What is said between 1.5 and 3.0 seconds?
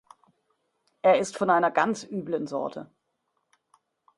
einer ganz üblen Sorte.